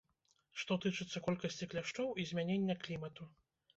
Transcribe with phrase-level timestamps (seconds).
[0.61, 3.33] Што тычыцца колькасці кляшчоў і змянення клімату.